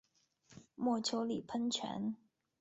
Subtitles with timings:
[0.73, 2.15] 墨丘利喷泉。